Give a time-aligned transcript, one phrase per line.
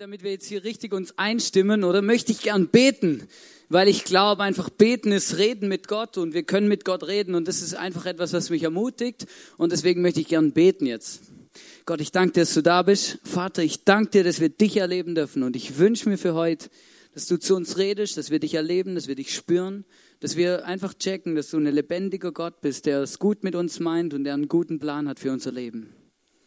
[0.00, 3.28] Damit wir jetzt hier richtig uns einstimmen, oder möchte ich gern beten,
[3.68, 7.34] weil ich glaube, einfach beten ist Reden mit Gott und wir können mit Gott reden
[7.34, 9.26] und das ist einfach etwas, was mich ermutigt
[9.58, 11.20] und deswegen möchte ich gern beten jetzt.
[11.84, 13.18] Gott, ich danke dir, dass du da bist.
[13.24, 16.70] Vater, ich danke dir, dass wir dich erleben dürfen und ich wünsche mir für heute,
[17.12, 19.84] dass du zu uns redest, dass wir dich erleben, dass wir dich spüren,
[20.20, 23.80] dass wir einfach checken, dass du ein lebendiger Gott bist, der es gut mit uns
[23.80, 25.92] meint und der einen guten Plan hat für unser Leben.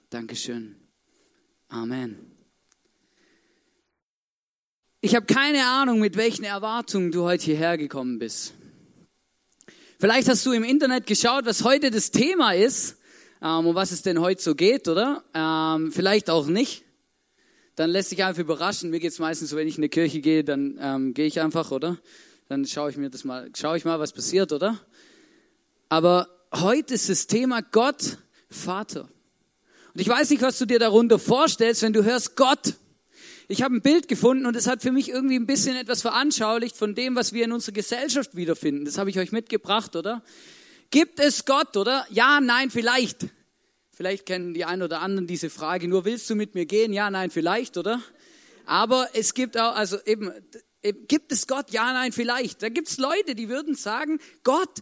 [0.09, 0.75] Dankeschön.
[1.67, 2.32] Amen.
[5.05, 8.53] Ich habe keine Ahnung, mit welchen Erwartungen du heute hierher gekommen bist.
[9.99, 12.95] Vielleicht hast du im Internet geschaut, was heute das Thema ist,
[13.41, 15.21] ähm, um was es denn heute so geht, oder?
[15.33, 16.85] Ähm, vielleicht auch nicht.
[17.75, 18.91] Dann lässt sich einfach überraschen.
[18.91, 21.41] Mir geht es meistens so, wenn ich in eine Kirche gehe, dann ähm, gehe ich
[21.41, 21.97] einfach, oder?
[22.47, 24.79] Dann schaue ich mir das mal, schaue ich mal, was passiert, oder?
[25.89, 29.09] Aber heute ist das Thema Gott, Vater.
[29.93, 32.75] Und ich weiß nicht, was du dir darunter vorstellst, wenn du hörst Gott.
[33.47, 36.77] Ich habe ein Bild gefunden und es hat für mich irgendwie ein bisschen etwas veranschaulicht
[36.77, 38.85] von dem, was wir in unserer Gesellschaft wiederfinden.
[38.85, 40.23] Das habe ich euch mitgebracht, oder?
[40.91, 42.05] Gibt es Gott, oder?
[42.09, 43.27] Ja, nein, vielleicht.
[43.91, 46.93] Vielleicht kennen die einen oder anderen diese Frage, nur willst du mit mir gehen?
[46.93, 48.01] Ja, nein, vielleicht, oder?
[48.65, 50.31] Aber es gibt auch, also eben,
[51.07, 51.71] gibt es Gott?
[51.71, 52.61] Ja, nein, vielleicht.
[52.63, 54.81] Da gibt es Leute, die würden sagen, Gott,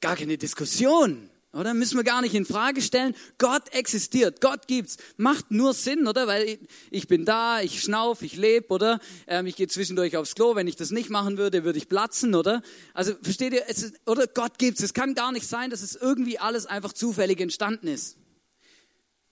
[0.00, 1.30] gar keine Diskussion.
[1.54, 3.14] Oder müssen wir gar nicht in Frage stellen.
[3.36, 4.96] Gott existiert, Gott gibt's.
[5.18, 6.26] Macht nur Sinn, oder?
[6.26, 6.58] Weil
[6.90, 9.00] ich, bin da, ich schnauf, ich lebe, oder?
[9.26, 10.54] Ähm, ich gehe zwischendurch aufs Klo.
[10.54, 12.62] Wenn ich das nicht machen würde, würde ich platzen, oder?
[12.94, 13.66] Also versteht ihr?
[13.66, 14.82] Ist, oder Gott gibt's.
[14.82, 18.16] Es kann gar nicht sein, dass es irgendwie alles einfach zufällig entstanden ist.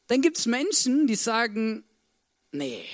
[0.08, 1.84] Dann gibt's Menschen, die sagen,
[2.52, 2.84] nee,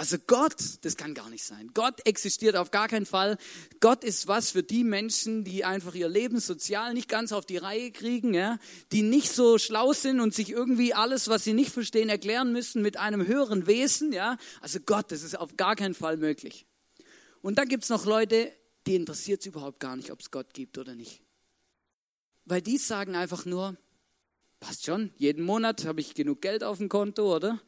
[0.00, 1.72] also Gott, das kann gar nicht sein.
[1.74, 3.36] Gott existiert auf gar keinen Fall.
[3.80, 7.58] Gott ist was für die Menschen, die einfach ihr Leben sozial nicht ganz auf die
[7.58, 8.58] Reihe kriegen, ja,
[8.92, 12.80] die nicht so schlau sind und sich irgendwie alles, was sie nicht verstehen, erklären müssen
[12.80, 14.38] mit einem höheren Wesen, ja.
[14.62, 16.64] Also Gott, das ist auf gar keinen Fall möglich.
[17.42, 18.50] Und dann gibt's noch Leute,
[18.86, 21.20] die interessiert es überhaupt gar nicht, ob es Gott gibt oder nicht.
[22.46, 23.76] Weil die sagen einfach nur,
[24.60, 27.60] passt schon, jeden Monat habe ich genug Geld auf dem Konto, oder?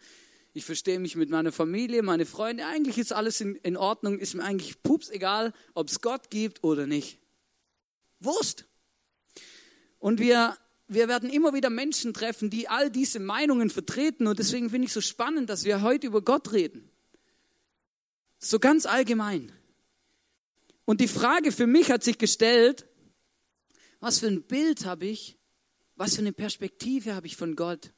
[0.54, 4.34] Ich verstehe mich mit meiner Familie, meine Freunde, eigentlich ist alles in, in Ordnung, ist
[4.34, 7.18] mir eigentlich pups egal, ob es Gott gibt oder nicht.
[8.20, 8.66] Wurst.
[9.98, 10.56] Und wir,
[10.88, 14.92] wir werden immer wieder Menschen treffen, die all diese Meinungen vertreten und deswegen finde ich
[14.92, 16.90] so spannend, dass wir heute über Gott reden.
[18.38, 19.52] So ganz allgemein.
[20.84, 22.86] Und die Frage für mich hat sich gestellt,
[24.00, 25.38] was für ein Bild habe ich,
[25.94, 27.92] was für eine Perspektive habe ich von Gott?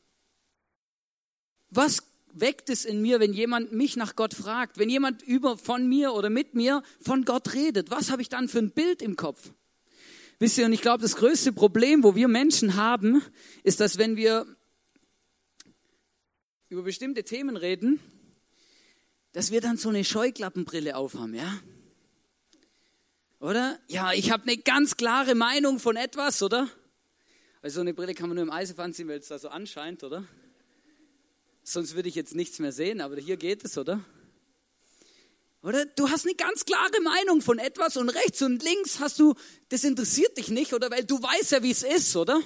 [1.71, 2.03] Was
[2.35, 6.13] weckt es in mir, wenn jemand mich nach Gott fragt, wenn jemand über von mir
[6.13, 7.91] oder mit mir von Gott redet?
[7.91, 9.53] Was habe ich dann für ein Bild im Kopf?
[10.39, 13.23] Wisst ihr, und ich glaube, das größte Problem, wo wir Menschen haben,
[13.63, 14.47] ist, dass wenn wir
[16.69, 18.01] über bestimmte Themen reden,
[19.33, 21.61] dass wir dann so eine Scheuklappenbrille aufhaben, ja?
[23.39, 23.79] Oder?
[23.89, 26.69] Ja, ich habe eine ganz klare Meinung von etwas, oder?
[27.63, 30.03] Also so eine Brille kann man nur im Eisef anziehen, weil es da so anscheint,
[30.03, 30.25] oder?
[31.67, 34.05] Sonst würde ich jetzt nichts mehr sehen, aber hier geht es, oder?
[35.63, 39.35] Oder du hast eine ganz klare Meinung von etwas und rechts und links hast du,
[39.71, 40.91] das interessiert dich nicht, oder?
[40.91, 42.43] Weil du weißt ja, wie es ist, oder?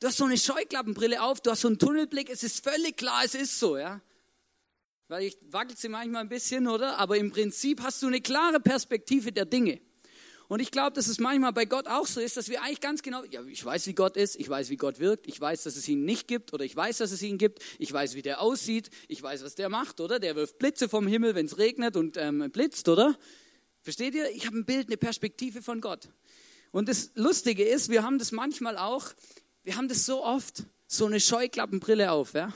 [0.00, 3.22] Du hast so eine Scheuklappenbrille auf, du hast so einen Tunnelblick, es ist völlig klar,
[3.24, 4.00] es ist so, ja?
[5.06, 6.98] Weil ich wackel sie manchmal ein bisschen, oder?
[6.98, 9.80] Aber im Prinzip hast du eine klare Perspektive der Dinge.
[10.50, 13.02] Und ich glaube, dass es manchmal bei Gott auch so ist, dass wir eigentlich ganz
[13.02, 15.76] genau, ja, ich weiß, wie Gott ist, ich weiß, wie Gott wirkt, ich weiß, dass
[15.76, 18.40] es ihn nicht gibt oder ich weiß, dass es ihn gibt, ich weiß, wie der
[18.40, 20.18] aussieht, ich weiß, was der macht, oder?
[20.18, 23.16] Der wirft Blitze vom Himmel, wenn es regnet und ähm, blitzt, oder?
[23.82, 24.28] Versteht ihr?
[24.32, 26.08] Ich habe ein Bild, eine Perspektive von Gott.
[26.72, 29.06] Und das Lustige ist, wir haben das manchmal auch,
[29.62, 32.52] wir haben das so oft, so eine Scheuklappenbrille auf, ja?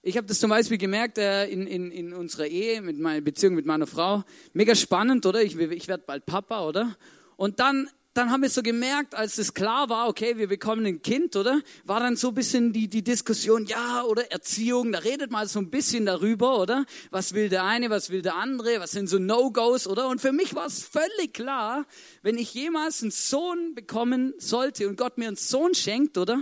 [0.00, 3.54] Ich habe das zum Beispiel gemerkt äh, in, in, in unserer Ehe, mit meiner Beziehung
[3.54, 4.24] mit meiner Frau.
[4.54, 5.42] Mega spannend, oder?
[5.42, 6.96] Ich, ich werde bald Papa, oder?
[7.38, 11.02] Und dann, dann haben wir so gemerkt, als es klar war, okay, wir bekommen ein
[11.02, 11.62] Kind, oder?
[11.84, 15.60] War dann so ein bisschen die, die Diskussion, ja, oder Erziehung, da redet man so
[15.60, 16.84] ein bisschen darüber, oder?
[17.12, 20.08] Was will der eine, was will der andere, was sind so No-Gos, oder?
[20.08, 21.86] Und für mich war es völlig klar,
[22.22, 26.40] wenn ich jemals einen Sohn bekommen sollte und Gott mir einen Sohn schenkt, oder?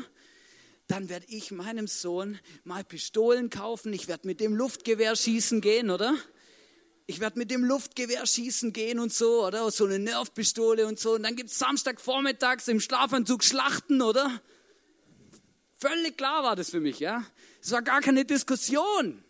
[0.87, 5.91] Dann werde ich meinem Sohn mal Pistolen kaufen, ich werde mit dem Luftgewehr schießen gehen,
[5.91, 6.15] oder?
[7.07, 9.71] Ich werde mit dem Luftgewehr schießen gehen und so, oder?
[9.71, 11.15] So eine Nervpistole und so.
[11.15, 14.41] Und dann gibt es Samstagvormittags im Schlafanzug Schlachten, oder?
[15.79, 17.25] Völlig klar war das für mich, ja.
[17.63, 19.23] Es war gar keine Diskussion.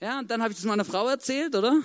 [0.00, 1.82] Ja, und dann habe ich das meiner Frau erzählt, oder?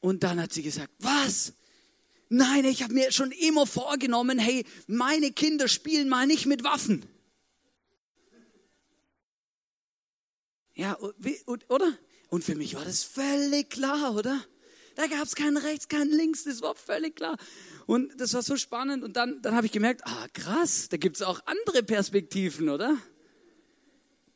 [0.00, 1.54] Und dann hat sie gesagt, was?
[2.28, 7.06] Nein, ich habe mir schon immer vorgenommen, hey, meine Kinder spielen mal nicht mit Waffen.
[10.74, 10.98] Ja,
[11.68, 11.98] oder?
[12.30, 14.44] Und für mich war das völlig klar, oder?
[14.96, 17.36] Da gab es kein Rechts, kein Links, das war völlig klar.
[17.86, 19.02] Und das war so spannend.
[19.04, 22.96] Und dann, dann habe ich gemerkt, ah krass, da gibt es auch andere Perspektiven, oder?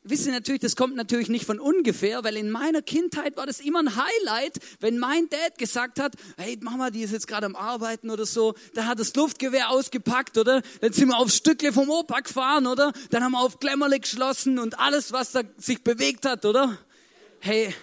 [0.03, 3.59] Wisst ihr natürlich, das kommt natürlich nicht von ungefähr, weil in meiner Kindheit war das
[3.59, 7.55] immer ein Highlight, wenn mein Dad gesagt hat, hey Mama, die ist jetzt gerade am
[7.55, 10.61] Arbeiten oder so, da hat das Luftgewehr ausgepackt, oder?
[10.81, 12.93] Dann sind wir aufs Stückle vom Opa gefahren, oder?
[13.09, 16.77] Dann haben wir auf Klemmerle geschlossen und alles, was da sich bewegt hat, oder?
[17.39, 17.73] Hey,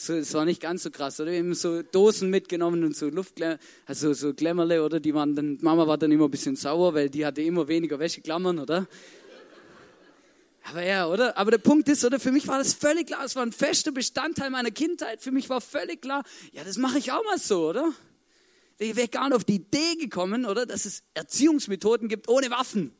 [0.00, 1.32] so, es war nicht ganz so krass, oder?
[1.32, 5.00] Wir haben so Dosen mitgenommen und so Luftglämmer, also so Klemmerle, oder?
[5.00, 7.98] Die waren dann, Mama war dann immer ein bisschen sauer, weil die hatte immer weniger
[7.98, 8.86] Wäscheklammern, oder?
[10.68, 11.36] Aber ja, oder?
[11.38, 12.20] Aber der Punkt ist, oder?
[12.20, 13.24] Für mich war das völlig klar.
[13.24, 15.22] Es war ein fester Bestandteil meiner Kindheit.
[15.22, 17.92] Für mich war völlig klar, ja, das mache ich auch mal so, oder?
[18.76, 20.66] Ich wäre gar nicht auf die Idee gekommen, oder?
[20.66, 22.92] Dass es Erziehungsmethoden gibt ohne Waffen.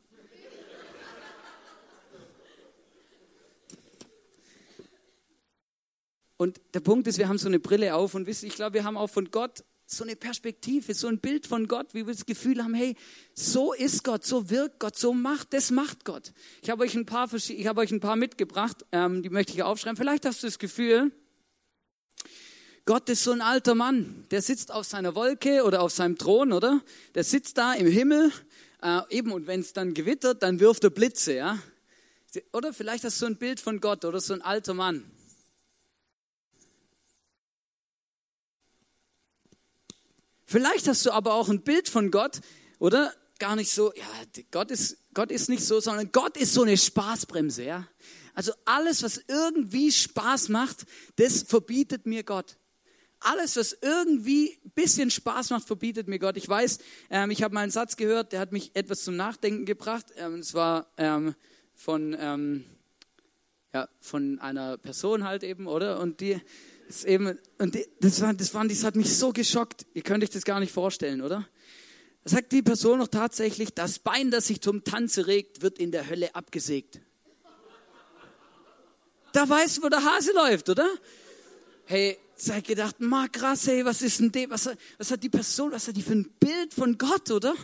[6.39, 8.85] Und der Punkt ist, wir haben so eine Brille auf und wisst, ich glaube, wir
[8.85, 12.27] haben auch von Gott so eine Perspektive, so ein Bild von Gott, wie wir das
[12.27, 12.95] Gefühl haben, hey,
[13.33, 16.35] so ist Gott, so wirkt Gott, so macht, das macht Gott.
[16.61, 19.63] Ich habe euch ein paar, ich habe euch ein paar mitgebracht, ähm, die möchte ich
[19.63, 19.97] aufschreiben.
[19.97, 21.11] Vielleicht hast du das Gefühl,
[22.85, 26.53] Gott ist so ein alter Mann, der sitzt auf seiner Wolke oder auf seinem Thron,
[26.53, 26.83] oder?
[27.15, 28.31] Der sitzt da im Himmel,
[28.83, 31.59] äh, eben, und wenn es dann gewittert, dann wirft er Blitze, ja?
[32.53, 35.11] Oder vielleicht hast du ein Bild von Gott oder so ein alter Mann.
[40.51, 42.41] Vielleicht hast du aber auch ein Bild von Gott,
[42.79, 43.13] oder?
[43.39, 46.79] Gar nicht so, ja, Gott ist, Gott ist nicht so, sondern Gott ist so eine
[46.79, 47.87] Spaßbremse, ja?
[48.33, 50.87] Also alles, was irgendwie Spaß macht,
[51.17, 52.57] das verbietet mir Gott.
[53.21, 56.39] Alles, was irgendwie ein bisschen Spaß macht, verbietet mir Gott.
[56.39, 56.79] Ich weiß,
[57.11, 60.07] ähm, ich habe mal einen Satz gehört, der hat mich etwas zum Nachdenken gebracht.
[60.17, 61.35] Ähm, es war ähm,
[61.75, 62.65] von, ähm,
[63.75, 66.01] ja, von einer Person halt eben, oder?
[66.01, 66.41] Und die,
[66.89, 69.87] ist eben, und das, war, das, war, das hat mich so geschockt.
[69.95, 71.47] Ihr könnt euch das gar nicht vorstellen, oder?
[72.25, 75.93] Da sagt die Person noch tatsächlich, das Bein, das sich zum Tanze regt, wird in
[75.93, 77.01] der Hölle abgesägt.
[79.33, 80.89] Da weißt du, wo der Hase läuft, oder?
[81.85, 85.73] Hey, sei gedacht, ma krass, hey, was ist denn de, was, was hat die Person,
[85.73, 87.55] was hat die für ein Bild von Gott, oder?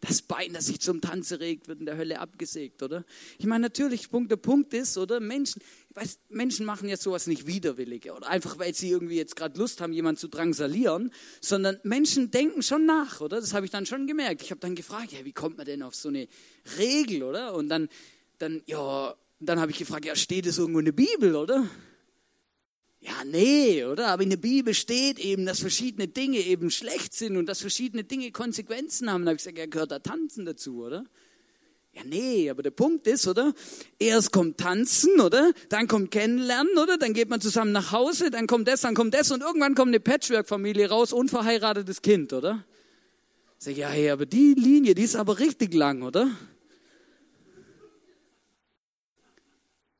[0.00, 3.04] Das Bein, das sich zum Tanze regt, wird in der Hölle abgesägt, oder?
[3.38, 5.20] Ich meine, natürlich, Punkt, der Punkt ist, oder?
[5.20, 5.60] Menschen,
[5.94, 9.80] weiß, Menschen machen ja sowas nicht widerwillig, oder einfach, weil sie irgendwie jetzt gerade Lust
[9.80, 13.40] haben, jemanden zu drangsalieren, sondern Menschen denken schon nach, oder?
[13.40, 14.42] Das habe ich dann schon gemerkt.
[14.42, 16.28] Ich habe dann gefragt, ja, wie kommt man denn auf so eine
[16.78, 17.54] Regel, oder?
[17.54, 17.88] Und dann,
[18.38, 21.68] dann, ja, dann habe ich gefragt, ja, steht es irgendwo in der Bibel, oder?
[23.00, 24.08] Ja, nee, oder?
[24.08, 28.02] Aber in der Bibel steht eben, dass verschiedene Dinge eben schlecht sind und dass verschiedene
[28.02, 29.24] Dinge Konsequenzen haben.
[29.24, 31.04] Da habe ich gesagt, ja, gehört da Tanzen dazu, oder?
[31.92, 33.54] Ja, nee, aber der Punkt ist, oder?
[33.98, 35.52] Erst kommt Tanzen, oder?
[35.68, 36.98] Dann kommt Kennenlernen, oder?
[36.98, 39.88] Dann geht man zusammen nach Hause, dann kommt das, dann kommt das und irgendwann kommt
[39.88, 42.64] eine Patchwork-Familie raus, unverheiratetes Kind, oder?
[43.58, 46.30] Sag ich, ja, hey, aber die Linie, die ist aber richtig lang, oder?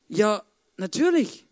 [0.08, 0.42] Ja,
[0.76, 1.47] natürlich.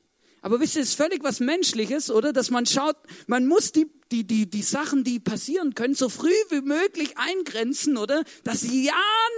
[0.46, 2.32] Aber wisst ihr, es ist völlig was Menschliches, oder?
[2.32, 2.94] Dass man schaut,
[3.26, 7.96] man muss die, die, die, die Sachen, die passieren können, so früh wie möglich eingrenzen,
[7.96, 8.22] oder?
[8.44, 8.94] Dass ja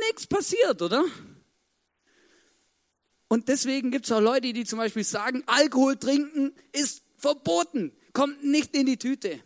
[0.07, 1.07] nichts passiert, oder?
[3.27, 8.45] Und deswegen gibt es auch Leute, die zum Beispiel sagen, Alkohol trinken ist verboten, kommt
[8.45, 9.41] nicht in die Tüte.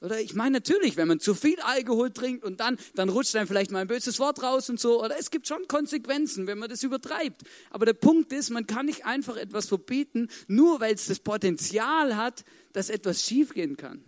[0.00, 3.46] Oder ich meine natürlich, wenn man zu viel Alkohol trinkt und dann, dann rutscht dann
[3.46, 5.02] vielleicht mal ein böses Wort raus und so.
[5.02, 7.42] Oder es gibt schon Konsequenzen, wenn man das übertreibt.
[7.70, 12.16] Aber der Punkt ist, man kann nicht einfach etwas verbieten, nur weil es das Potenzial
[12.16, 14.04] hat, dass etwas schiefgehen kann.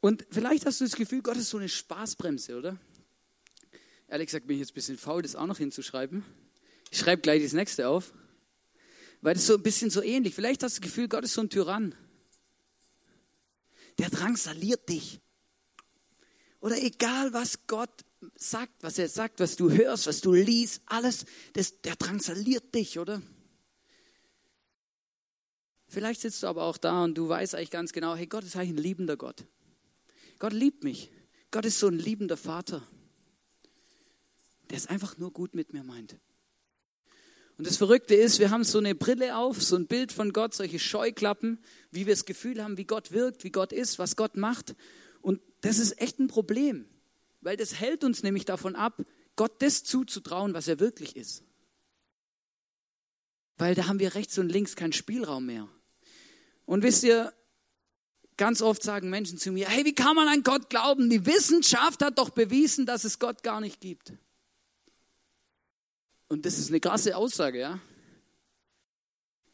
[0.00, 2.78] Und vielleicht hast du das Gefühl, Gott ist so eine Spaßbremse, oder?
[4.08, 6.24] Ehrlich gesagt bin ich jetzt ein bisschen faul, das auch noch hinzuschreiben.
[6.90, 8.14] Ich schreibe gleich das nächste auf.
[9.20, 10.34] Weil das so ein bisschen so ähnlich.
[10.34, 11.94] Vielleicht hast du das Gefühl, Gott ist so ein Tyrann
[13.98, 15.20] der drangsaliert dich.
[16.60, 17.90] Oder egal, was Gott
[18.36, 22.98] sagt, was er sagt, was du hörst, was du liest, alles, das, der drangsaliert dich,
[22.98, 23.20] oder?
[25.88, 28.56] Vielleicht sitzt du aber auch da und du weißt eigentlich ganz genau, hey, Gott ist
[28.56, 29.44] eigentlich ein liebender Gott.
[30.38, 31.10] Gott liebt mich.
[31.50, 32.82] Gott ist so ein liebender Vater,
[34.70, 36.16] der es einfach nur gut mit mir meint.
[37.58, 40.54] Und das Verrückte ist, wir haben so eine Brille auf, so ein Bild von Gott,
[40.54, 44.36] solche Scheuklappen, wie wir das Gefühl haben, wie Gott wirkt, wie Gott ist, was Gott
[44.36, 44.74] macht.
[45.20, 46.86] Und das ist echt ein Problem,
[47.40, 49.02] weil das hält uns nämlich davon ab,
[49.36, 51.44] Gott das zuzutrauen, was er wirklich ist.
[53.58, 55.68] Weil da haben wir rechts und links keinen Spielraum mehr.
[56.64, 57.32] Und wisst ihr,
[58.36, 61.10] ganz oft sagen Menschen zu mir, hey, wie kann man an Gott glauben?
[61.10, 64.14] Die Wissenschaft hat doch bewiesen, dass es Gott gar nicht gibt.
[66.32, 67.78] Und das ist eine krasse Aussage, ja.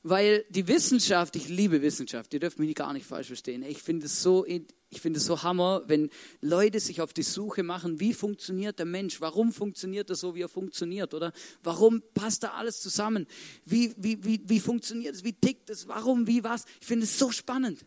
[0.04, 3.64] Weil die Wissenschaft, ich liebe Wissenschaft, ihr dürft mich gar nicht falsch verstehen.
[3.64, 6.08] Ich finde es so, ich finde es so Hammer, wenn
[6.40, 9.20] Leute sich auf die Suche machen, wie funktioniert der Mensch?
[9.20, 11.14] Warum funktioniert er so, wie er funktioniert?
[11.14, 11.32] Oder
[11.64, 13.26] warum passt da alles zusammen?
[13.64, 15.24] Wie, wie, wie, wie funktioniert es?
[15.24, 15.88] Wie tickt es?
[15.88, 16.28] Warum?
[16.28, 16.64] Wie was?
[16.80, 17.86] Ich finde es so spannend.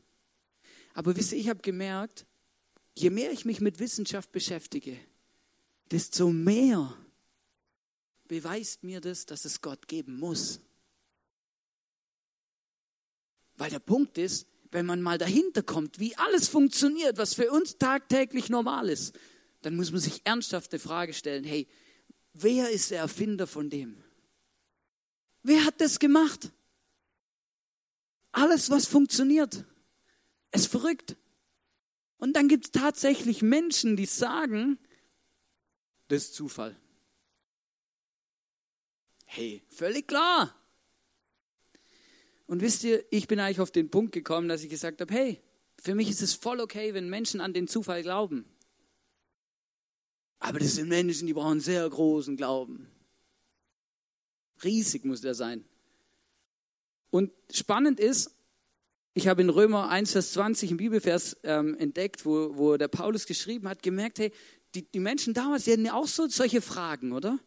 [0.93, 2.25] Aber wisst ihr, ich habe gemerkt,
[2.97, 4.97] je mehr ich mich mit Wissenschaft beschäftige,
[5.91, 6.93] desto mehr
[8.31, 10.61] beweist mir das, dass es Gott geben muss.
[13.57, 17.77] Weil der Punkt ist, wenn man mal dahinter kommt, wie alles funktioniert, was für uns
[17.77, 19.19] tagtäglich normal ist,
[19.63, 21.67] dann muss man sich ernsthaft eine Frage stellen, hey,
[22.31, 24.01] wer ist der Erfinder von dem?
[25.43, 26.53] Wer hat das gemacht?
[28.31, 29.65] Alles, was funktioniert,
[30.53, 31.17] ist verrückt.
[32.15, 34.79] Und dann gibt es tatsächlich Menschen, die sagen,
[36.07, 36.77] das ist Zufall.
[39.33, 40.53] Hey, völlig klar.
[42.47, 45.41] Und wisst ihr, ich bin eigentlich auf den Punkt gekommen, dass ich gesagt habe, hey,
[45.81, 48.43] für mich ist es voll okay, wenn Menschen an den Zufall glauben.
[50.39, 52.91] Aber das sind Menschen, die brauchen sehr großen Glauben.
[54.65, 55.63] Riesig muss der sein.
[57.09, 58.35] Und spannend ist,
[59.13, 63.25] ich habe in Römer 1, Vers 20 im Bibelvers ähm, entdeckt, wo, wo der Paulus
[63.25, 64.33] geschrieben hat, gemerkt, hey,
[64.75, 67.39] die, die Menschen damals, die hatten ja auch so solche Fragen, oder?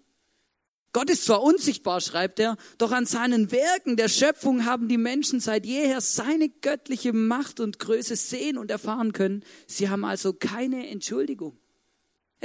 [0.94, 5.40] Gott ist zwar unsichtbar, schreibt er, doch an seinen Werken der Schöpfung haben die Menschen
[5.40, 9.44] seit jeher seine göttliche Macht und Größe sehen und erfahren können.
[9.66, 11.58] Sie haben also keine Entschuldigung.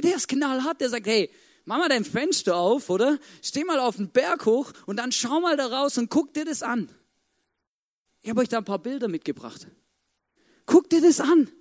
[0.01, 1.29] Der ist knallhart, der sagt, hey,
[1.65, 3.20] mach mal dein Fenster auf, oder?
[3.44, 6.46] Steh mal auf den Berg hoch und dann schau mal da raus und guck dir
[6.46, 6.89] das an.
[8.22, 9.68] Ich habe euch da ein paar Bilder mitgebracht.
[10.65, 11.51] Guck dir das an.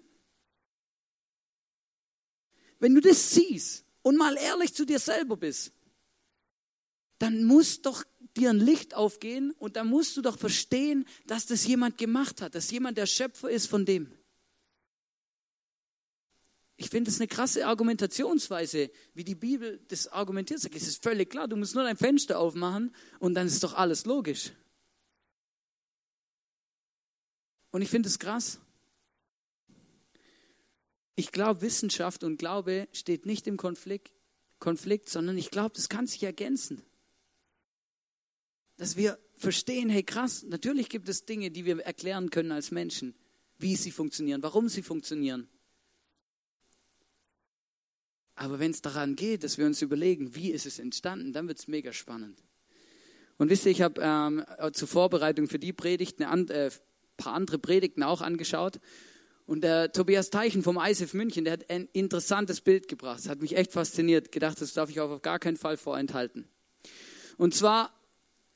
[2.79, 5.73] Wenn du das siehst und mal ehrlich zu dir selber bist,
[7.19, 8.05] dann muss doch
[8.37, 12.55] dir ein Licht aufgehen und dann musst du doch verstehen, dass das jemand gemacht hat,
[12.55, 14.13] dass jemand der Schöpfer ist von dem.
[16.77, 20.65] Ich finde das eine krasse Argumentationsweise, wie die Bibel das argumentiert.
[20.65, 24.07] Es ist völlig klar, du musst nur dein Fenster aufmachen und dann ist doch alles
[24.07, 24.53] logisch.
[27.73, 28.61] Und ich finde es krass.
[31.17, 34.13] Ich glaube, Wissenschaft und Glaube steht nicht im Konflikt,
[34.61, 36.85] Konflikt sondern ich glaube, das kann sich ergänzen
[38.79, 43.15] dass wir verstehen, hey krass, natürlich gibt es Dinge, die wir erklären können als Menschen,
[43.59, 45.49] wie sie funktionieren, warum sie funktionieren.
[48.35, 51.59] Aber wenn es daran geht, dass wir uns überlegen, wie ist es entstanden, dann wird
[51.59, 52.43] es mega spannend.
[53.37, 56.71] Und wisst ihr, ich habe ähm, zur Vorbereitung für die Predigt ein äh,
[57.17, 58.79] paar andere Predigten auch angeschaut.
[59.47, 63.21] Und der Tobias Teichen vom ISF München, der hat ein interessantes Bild gebracht.
[63.21, 64.31] Das hat mich echt fasziniert.
[64.31, 66.49] Gedacht, das darf ich auch auf gar keinen Fall vorenthalten.
[67.39, 67.98] Und zwar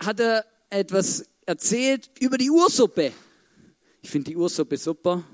[0.05, 3.13] hat er etwas erzählt über die Ursuppe.
[4.01, 5.25] Ich finde die Ursuppe super.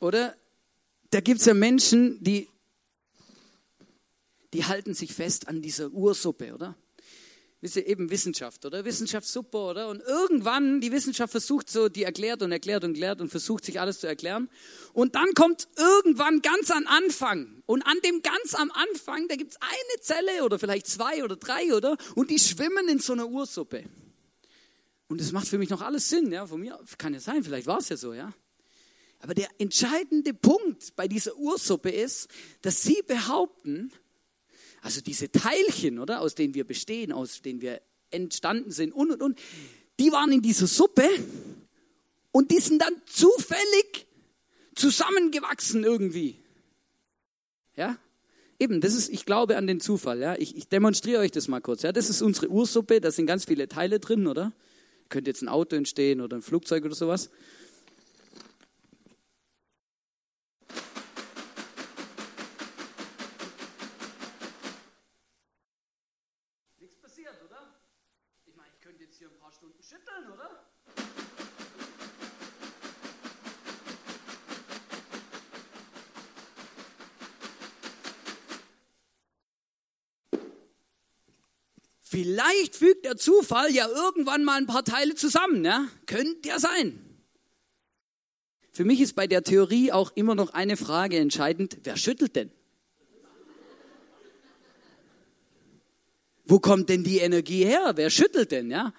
[0.00, 0.34] Oder?
[1.10, 2.48] Da gibt es ja Menschen, die,
[4.52, 6.76] die halten sich fest an dieser Ursuppe, oder?
[7.60, 8.84] Wisst ihr, eben Wissenschaft, oder?
[8.84, 9.88] Wissenschaft super, oder?
[9.88, 13.80] Und irgendwann, die Wissenschaft versucht so, die erklärt und erklärt und erklärt und versucht sich
[13.80, 14.48] alles zu erklären.
[14.92, 17.62] Und dann kommt irgendwann ganz am Anfang.
[17.66, 21.74] Und an dem ganz am Anfang, da gibt's eine Zelle oder vielleicht zwei oder drei,
[21.74, 21.96] oder?
[22.14, 23.84] Und die schwimmen in so einer Ursuppe.
[25.08, 26.46] Und das macht für mich noch alles Sinn, ja?
[26.46, 28.32] Von mir kann ja sein, vielleicht war es ja so, ja?
[29.20, 32.28] Aber der entscheidende Punkt bei dieser Ursuppe ist,
[32.62, 33.92] dass sie behaupten,
[34.82, 37.80] also diese Teilchen, oder, aus denen wir bestehen, aus denen wir
[38.10, 39.38] entstanden sind und und und,
[39.98, 41.08] die waren in dieser Suppe
[42.30, 44.06] und die sind dann zufällig
[44.74, 46.38] zusammengewachsen irgendwie.
[47.76, 47.98] Ja?
[48.60, 50.36] Eben, das ist, ich glaube an den Zufall, ja.
[50.36, 51.92] Ich, ich demonstriere euch das mal kurz, ja.
[51.92, 54.52] Das ist unsere Ursuppe, da sind ganz viele Teile drin, oder?
[55.08, 57.30] Könnte jetzt ein Auto entstehen oder ein Flugzeug oder sowas.
[82.20, 85.86] Vielleicht fügt der Zufall ja irgendwann mal ein paar Teile zusammen, ja?
[86.06, 86.98] Könnte ja sein.
[88.72, 92.50] Für mich ist bei der Theorie auch immer noch eine Frage entscheidend, wer schüttelt denn?
[96.44, 97.92] Wo kommt denn die Energie her?
[97.94, 98.92] Wer schüttelt denn, ja?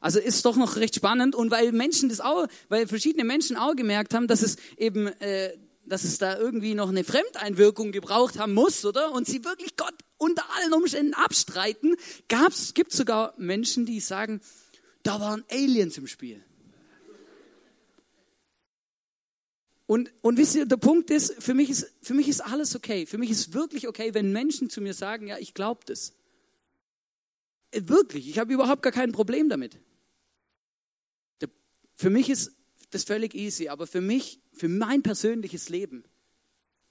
[0.00, 3.76] Also ist doch noch recht spannend und weil Menschen das auch, weil verschiedene Menschen auch
[3.76, 8.54] gemerkt haben, dass es eben äh, dass es da irgendwie noch eine Fremdeinwirkung gebraucht haben
[8.54, 9.12] muss, oder?
[9.12, 11.96] Und sie wirklich Gott unter allen Umständen abstreiten,
[12.74, 14.40] gibt es sogar Menschen, die sagen,
[15.02, 16.42] da waren Aliens im Spiel.
[19.86, 23.04] Und, und wisst ihr, der Punkt ist für, mich ist, für mich ist alles okay.
[23.04, 26.14] Für mich ist wirklich okay, wenn Menschen zu mir sagen, ja, ich glaube das.
[27.70, 29.78] Äh, wirklich, ich habe überhaupt gar kein Problem damit.
[31.96, 32.52] Für mich ist
[32.90, 36.04] das völlig easy, aber für mich, für mein persönliches Leben,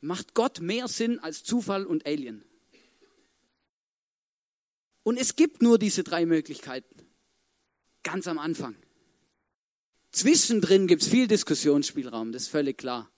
[0.01, 2.43] macht Gott mehr Sinn als Zufall und Alien.
[5.03, 6.95] Und es gibt nur diese drei Möglichkeiten.
[8.03, 8.75] Ganz am Anfang.
[10.11, 13.09] Zwischendrin gibt es viel Diskussionsspielraum, das ist völlig klar.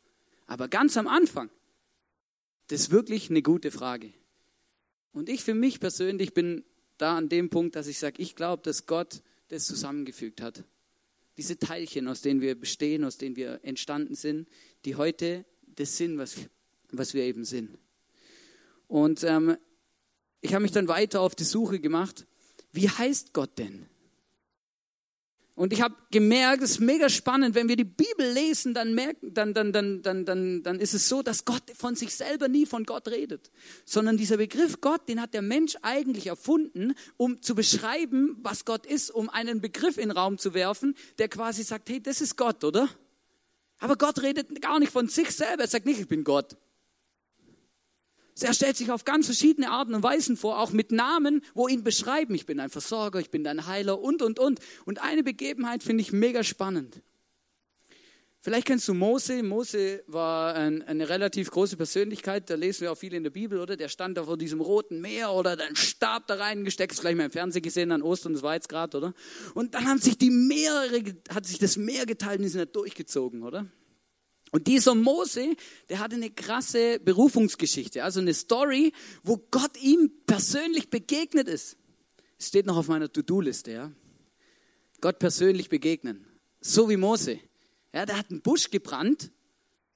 [0.47, 1.49] Aber ganz am Anfang,
[2.67, 4.13] das ist wirklich eine gute Frage.
[5.11, 6.63] Und ich für mich persönlich bin
[6.97, 10.63] da an dem Punkt, dass ich sage, ich glaube, dass Gott das zusammengefügt hat.
[11.37, 14.47] Diese Teilchen, aus denen wir bestehen, aus denen wir entstanden sind,
[14.85, 16.35] die heute das sind, was,
[16.91, 17.77] was wir eben sind.
[18.87, 19.57] Und ähm,
[20.41, 22.25] ich habe mich dann weiter auf die Suche gemacht,
[22.71, 23.87] wie heißt Gott denn?
[25.55, 29.33] Und ich habe gemerkt, es ist mega spannend, wenn wir die Bibel lesen, dann, merken,
[29.33, 32.65] dann, dann, dann, dann, dann, dann ist es so, dass Gott von sich selber nie
[32.65, 33.51] von Gott redet,
[33.85, 38.85] sondern dieser Begriff Gott, den hat der Mensch eigentlich erfunden, um zu beschreiben, was Gott
[38.85, 42.35] ist, um einen Begriff in den Raum zu werfen, der quasi sagt, hey, das ist
[42.35, 42.89] Gott, oder?
[43.79, 46.57] Aber Gott redet gar nicht von sich selber, er sagt nicht, ich bin Gott.
[48.41, 51.83] Er stellt sich auf ganz verschiedene Arten und Weisen vor, auch mit Namen, wo ihn
[51.83, 52.35] beschreiben.
[52.35, 54.59] Ich bin ein Versorger, ich bin dein Heiler und, und, und.
[54.85, 57.01] Und eine Begebenheit finde ich mega spannend.
[58.45, 59.41] Vielleicht kennst du Mose.
[59.41, 62.47] Mose war ein, eine relativ große Persönlichkeit.
[62.47, 63.75] Da lesen wir auch viel in der Bibel, oder?
[63.75, 66.91] Der stand da vor diesem roten Meer oder dann Stab da reingesteckt.
[66.91, 69.13] Das gleich mal im Fernsehen gesehen an Ostern, das war jetzt gerade, oder?
[69.55, 72.65] Und dann haben sich die Meere, hat sich das Meer geteilt und die sind da
[72.65, 73.65] durchgezogen, oder?
[74.55, 75.57] Und dieser Mose,
[75.89, 81.75] der hatte eine krasse Berufungsgeschichte, also eine Story, wo Gott ihm persönlich begegnet ist.
[82.39, 83.91] Steht noch auf meiner To-Do-Liste, ja.
[85.01, 86.25] Gott persönlich begegnen.
[86.61, 87.41] So wie Mose.
[87.91, 89.29] Ja, der hat einen Busch gebrannt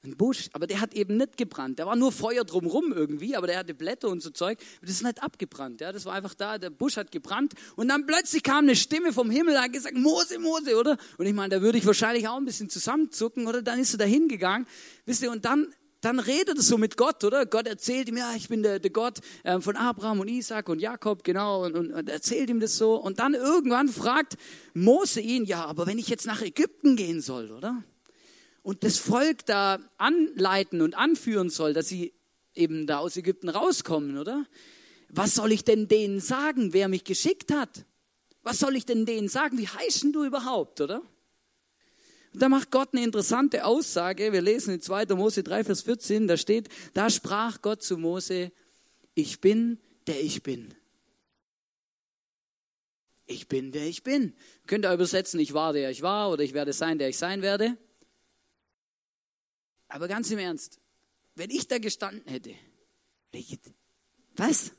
[0.04, 1.80] ein Busch, aber der hat eben nicht gebrannt.
[1.80, 4.58] Da war nur Feuer drumherum irgendwie, aber der hatte Blätter und so Zeug.
[4.82, 5.82] Das ist nicht abgebrannt.
[5.82, 6.58] Ja, das war einfach da.
[6.58, 9.96] Der Busch hat gebrannt und dann plötzlich kam eine Stimme vom Himmel und hat gesagt,
[9.96, 10.98] Mose, Mose, oder?
[11.18, 13.62] Und ich meine, da würde ich wahrscheinlich auch ein bisschen zusammenzucken, oder?
[13.62, 14.68] Dann ist er da hingegangen,
[15.06, 15.68] wisst ihr, und dann,
[16.00, 17.46] dann redet er so mit Gott, oder?
[17.46, 20.80] Gott erzählt ihm, ja, ich bin der, der Gott äh, von Abraham und Isaac und
[20.80, 22.96] Jakob, genau, und, und, und erzählt ihm das so.
[22.96, 24.38] Und dann irgendwann fragt
[24.74, 27.84] Mose ihn, ja, aber wenn ich jetzt nach Ägypten gehen soll, oder?
[28.70, 32.14] Und das Volk da anleiten und anführen soll, dass sie
[32.54, 34.46] eben da aus Ägypten rauskommen, oder?
[35.10, 37.88] Was soll ich denn denen sagen, wer mich geschickt hat?
[38.44, 39.58] Was soll ich denn denen sagen?
[39.58, 41.02] Wie heißen du überhaupt, oder?
[42.32, 44.32] Und da macht Gott eine interessante Aussage.
[44.32, 45.16] Wir lesen in 2.
[45.16, 48.52] Mose 3, Vers 14, da steht, da sprach Gott zu Mose,
[49.16, 50.76] ich bin, der ich bin.
[53.26, 54.36] Ich bin, der ich bin.
[54.68, 57.42] Könnt ihr übersetzen, ich war, der ich war, oder ich werde sein, der ich sein
[57.42, 57.76] werde.
[59.90, 60.80] Aber ganz im Ernst,
[61.36, 62.56] wenn ich da gestanden hätte,
[64.36, 64.72] was?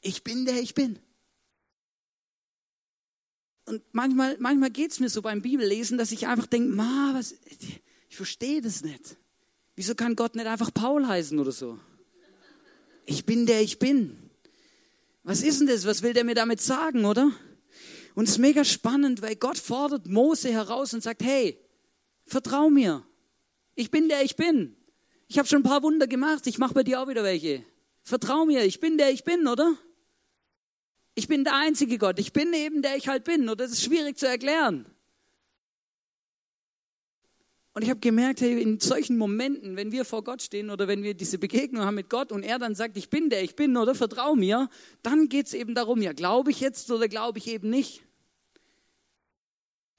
[0.00, 0.98] Ich bin der ich bin.
[3.64, 7.34] Und manchmal, manchmal geht es mir so beim Bibellesen, dass ich einfach denke, ma, was,
[8.08, 9.16] ich verstehe das nicht.
[9.76, 11.78] Wieso kann Gott nicht einfach Paul heißen oder so?
[13.04, 14.30] Ich bin der ich bin.
[15.22, 15.84] Was ist denn das?
[15.84, 17.30] Was will der mir damit sagen, oder?
[18.14, 21.58] Und es ist mega spannend, weil Gott fordert Mose heraus und sagt, hey,
[22.26, 23.04] vertrau mir.
[23.78, 24.74] Ich bin der ich bin.
[25.28, 27.62] Ich habe schon ein paar Wunder gemacht, ich mache bei dir auch wieder welche.
[28.02, 29.72] Vertrau mir, ich bin der ich bin, oder?
[31.14, 32.18] Ich bin der einzige Gott.
[32.18, 33.48] Ich bin eben der ich halt bin.
[33.48, 34.84] Oder das ist schwierig zu erklären.
[37.72, 41.04] Und ich habe gemerkt, hey, in solchen Momenten, wenn wir vor Gott stehen oder wenn
[41.04, 43.76] wir diese Begegnung haben mit Gott und er dann sagt, ich bin der ich bin
[43.76, 44.68] oder vertrau mir,
[45.04, 48.02] dann geht es eben darum, ja, glaube ich jetzt oder glaube ich eben nicht.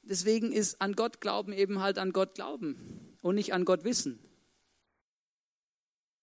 [0.02, 4.20] Deswegen ist an Gott glauben eben halt an Gott glauben und nicht an Gott wissen.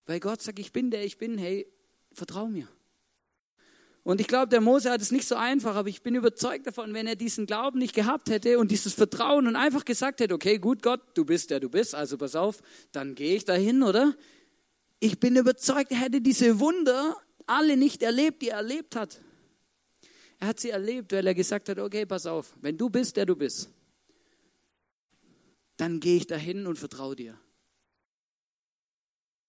[0.06, 1.66] Weil Gott sagt, ich bin der ich bin, hey,
[2.12, 2.68] vertrau mir.
[4.06, 6.94] Und ich glaube, der Mose hat es nicht so einfach, aber ich bin überzeugt davon,
[6.94, 10.58] wenn er diesen Glauben nicht gehabt hätte und dieses Vertrauen und einfach gesagt hätte, okay,
[10.58, 14.14] gut Gott, du bist der du bist, also pass auf, dann gehe ich dahin, oder?
[15.00, 19.20] Ich bin überzeugt, er hätte diese Wunder alle nicht erlebt, die er erlebt hat.
[20.38, 23.26] Er hat sie erlebt, weil er gesagt hat, okay, pass auf, wenn du bist, der
[23.26, 23.70] du bist,
[25.76, 27.38] dann gehe ich dahin und vertraue dir.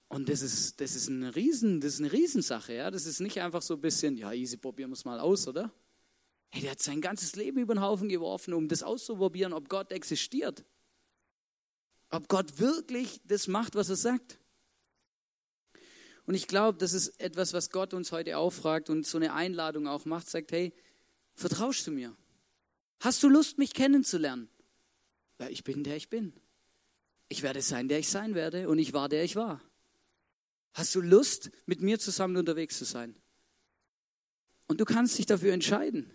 [0.09, 2.91] Und das ist, das ist eine Riesen, das ist eine Riesensache, ja.
[2.91, 5.73] Das ist nicht einfach so ein bisschen, ja, easy, probieren wir es mal aus, oder?
[6.49, 9.91] Hey, der hat sein ganzes Leben über den Haufen geworfen, um das auszuprobieren, ob Gott
[9.91, 10.63] existiert.
[12.09, 14.39] Ob Gott wirklich das macht, was er sagt.
[16.25, 19.87] Und ich glaube, das ist etwas, was Gott uns heute auffragt und so eine Einladung
[19.87, 20.73] auch macht, sagt, hey,
[21.35, 22.15] vertraust du mir?
[22.99, 24.49] Hast du Lust, mich kennenzulernen?
[25.39, 26.33] Ja, ich bin der ich bin.
[27.29, 29.61] Ich werde sein, der ich sein werde und ich war, der ich war.
[30.73, 33.15] Hast du Lust, mit mir zusammen unterwegs zu sein?
[34.67, 36.09] Und du kannst dich dafür entscheiden.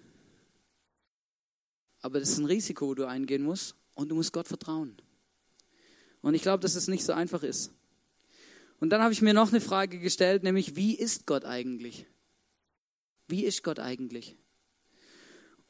[2.00, 4.96] Aber das ist ein Risiko, wo du eingehen musst und du musst Gott vertrauen.
[6.20, 7.72] Und ich glaube, dass es nicht so einfach ist.
[8.80, 12.06] Und dann habe ich mir noch eine Frage gestellt, nämlich wie ist Gott eigentlich?
[13.28, 14.36] Wie ist Gott eigentlich?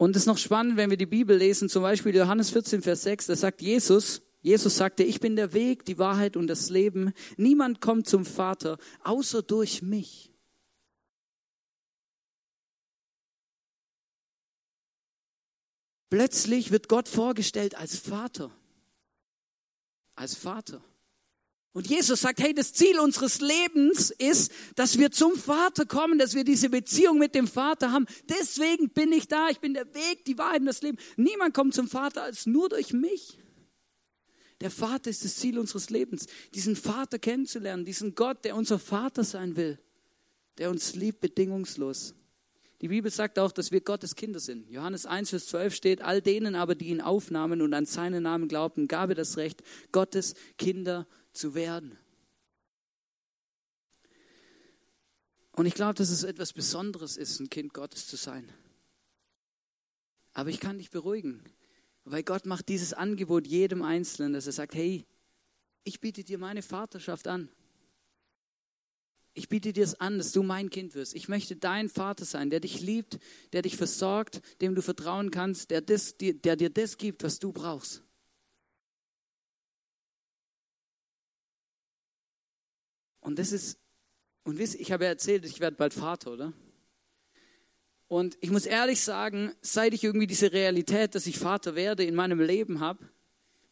[0.03, 3.03] Und es ist noch spannend, wenn wir die Bibel lesen, zum Beispiel Johannes 14, Vers
[3.03, 7.13] 6, da sagt Jesus, Jesus sagte, ich bin der Weg, die Wahrheit und das Leben.
[7.37, 10.29] Niemand kommt zum Vater, außer durch mich.
[16.09, 18.51] Plötzlich wird Gott vorgestellt als Vater.
[20.15, 20.83] Als Vater.
[21.73, 26.35] Und Jesus sagt, hey, das Ziel unseres Lebens ist, dass wir zum Vater kommen, dass
[26.35, 28.05] wir diese Beziehung mit dem Vater haben.
[28.29, 29.49] Deswegen bin ich da.
[29.49, 30.99] Ich bin der Weg, die Wahrheit und das Leben.
[31.17, 33.39] Niemand kommt zum Vater als nur durch mich.
[34.61, 39.23] Der Vater ist das Ziel unseres Lebens, diesen Vater kennenzulernen, diesen Gott, der unser Vater
[39.23, 39.79] sein will,
[40.59, 42.13] der uns liebt bedingungslos.
[42.81, 44.69] Die Bibel sagt auch, dass wir Gottes Kinder sind.
[44.69, 48.47] Johannes 1, Vers 12 steht, all denen aber, die ihn aufnahmen und an seinen Namen
[48.47, 51.22] glaubten, gab er das Recht, Gottes Kinder zu
[51.53, 51.97] werden.
[55.51, 58.51] Und ich glaube, dass es etwas Besonderes ist, ein Kind Gottes zu sein.
[60.33, 61.43] Aber ich kann dich beruhigen,
[62.05, 65.05] weil Gott macht dieses Angebot jedem Einzelnen, dass er sagt, hey,
[65.83, 67.49] ich biete dir meine Vaterschaft an.
[69.35, 71.15] Ich biete dir es an, dass du mein Kind wirst.
[71.15, 73.19] Ich möchte dein Vater sein, der dich liebt,
[73.51, 77.51] der dich versorgt, dem du vertrauen kannst, der, das, der dir das gibt, was du
[77.51, 78.02] brauchst.
[83.23, 83.79] Und das ist,
[84.43, 86.53] und wisst, ich habe ja erzählt, ich werde bald Vater, oder?
[88.07, 92.15] Und ich muss ehrlich sagen, seit ich irgendwie diese Realität, dass ich Vater werde, in
[92.15, 93.09] meinem Leben habe,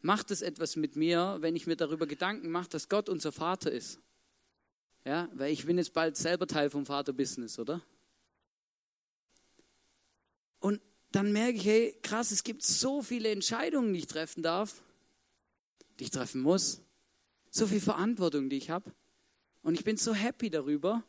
[0.02, 3.72] macht es etwas mit mir, wenn ich mir darüber Gedanken mache, dass Gott unser Vater
[3.72, 4.00] ist.
[5.06, 7.82] Ja, weil ich bin jetzt bald selber Teil vom Vater-Business, oder?
[10.60, 14.82] Und dann merke ich, hey, krass, es gibt so viele Entscheidungen, die ich treffen darf,
[16.00, 16.82] die ich treffen muss.
[17.50, 18.92] So viel Verantwortung, die ich habe.
[19.63, 21.04] Und ich bin so happy darüber,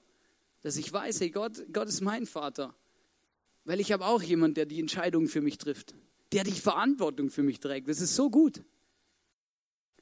[0.62, 2.74] dass ich weiß, hey, Gott, Gott ist mein Vater.
[3.64, 5.94] Weil ich habe auch jemanden, der die Entscheidungen für mich trifft,
[6.32, 7.88] der die Verantwortung für mich trägt.
[7.88, 8.62] Das ist so gut.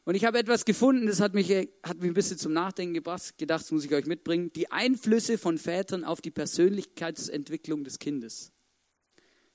[0.04, 3.36] Und ich habe etwas gefunden, das hat mich, hat mich ein bisschen zum Nachdenken gebracht,
[3.36, 4.50] gedacht, das muss ich euch mitbringen.
[4.52, 8.50] Die Einflüsse von Vätern auf die Persönlichkeitsentwicklung des Kindes.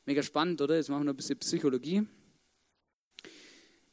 [0.05, 0.75] Mega spannend, oder?
[0.75, 2.03] Jetzt machen wir noch ein bisschen Psychologie.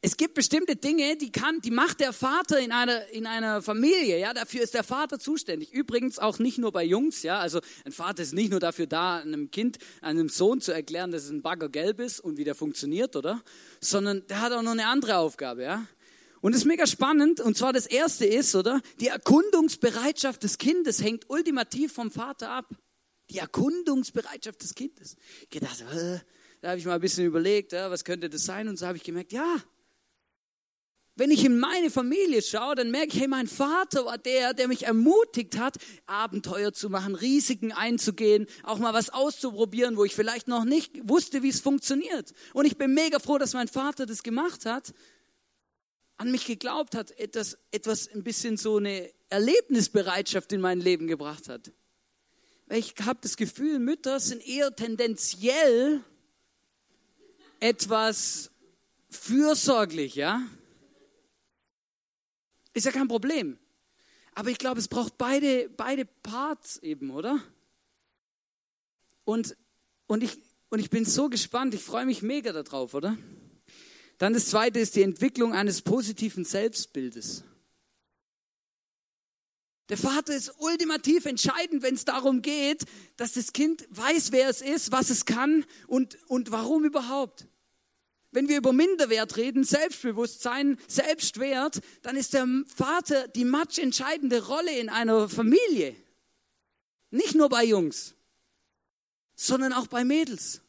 [0.05, 4.19] Es gibt bestimmte Dinge, die kann, die macht der Vater in einer, in einer Familie,
[4.19, 4.33] ja.
[4.33, 5.71] Dafür ist der Vater zuständig.
[5.71, 7.39] Übrigens auch nicht nur bei Jungs, ja.
[7.39, 11.23] Also ein Vater ist nicht nur dafür da, einem Kind, einem Sohn zu erklären, dass
[11.23, 13.41] es ein Bagger gelb ist und wie der funktioniert, oder?
[13.79, 15.87] Sondern der hat auch noch eine andere Aufgabe, ja.
[16.41, 17.39] Und es ist mega spannend.
[17.39, 18.81] Und zwar das erste ist, oder?
[18.99, 22.65] Die Erkundungsbereitschaft des Kindes hängt ultimativ vom Vater ab.
[23.29, 25.15] Die Erkundungsbereitschaft des Kindes.
[25.43, 26.19] Ich gedacht, äh,
[26.59, 28.67] da habe ich mal ein bisschen überlegt, ja, was könnte das sein?
[28.67, 29.63] Und so habe ich gemerkt, ja,
[31.15, 34.67] wenn ich in meine Familie schaue, dann merke ich, hey, mein Vater war der, der
[34.67, 40.47] mich ermutigt hat, Abenteuer zu machen, Risiken einzugehen, auch mal was auszuprobieren, wo ich vielleicht
[40.47, 42.33] noch nicht wusste, wie es funktioniert.
[42.53, 44.93] Und ich bin mega froh, dass mein Vater das gemacht hat
[46.17, 51.49] an mich geglaubt hat, etwas, etwas ein bisschen so eine Erlebnisbereitschaft in mein Leben gebracht
[51.49, 51.71] hat.
[52.67, 56.01] Weil ich habe das Gefühl, Mütter sind eher tendenziell
[57.59, 58.51] etwas
[59.09, 60.41] fürsorglich, ja?
[62.73, 63.57] Ist ja kein Problem.
[64.33, 67.39] Aber ich glaube, es braucht beide, beide Parts eben, oder?
[69.25, 69.55] Und,
[70.07, 73.17] und, ich, und ich bin so gespannt, ich freue mich mega darauf, oder?
[74.17, 77.43] Dann das zweite ist die Entwicklung eines positiven Selbstbildes.
[79.89, 82.85] Der Vater ist ultimativ entscheidend, wenn es darum geht,
[83.17, 87.47] dass das Kind weiß, wer es ist, was es kann und, und warum überhaupt.
[88.33, 94.77] Wenn wir über Minderwert reden, Selbstbewusstsein, Selbstwert, dann ist der Vater die match entscheidende Rolle
[94.77, 95.95] in einer Familie.
[97.11, 98.15] Nicht nur bei Jungs,
[99.35, 100.61] sondern auch bei Mädels.